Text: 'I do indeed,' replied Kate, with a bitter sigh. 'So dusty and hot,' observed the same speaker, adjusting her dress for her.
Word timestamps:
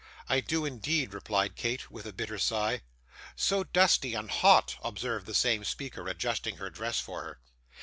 'I 0.29 0.39
do 0.39 0.65
indeed,' 0.65 1.13
replied 1.13 1.55
Kate, 1.55 1.91
with 1.91 2.07
a 2.07 2.11
bitter 2.11 2.39
sigh. 2.39 2.81
'So 3.35 3.63
dusty 3.65 4.15
and 4.15 4.31
hot,' 4.31 4.77
observed 4.83 5.27
the 5.27 5.35
same 5.35 5.63
speaker, 5.63 6.07
adjusting 6.07 6.57
her 6.57 6.71
dress 6.71 6.99
for 6.99 7.21
her. 7.21 7.39